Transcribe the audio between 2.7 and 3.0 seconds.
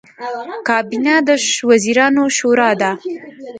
ده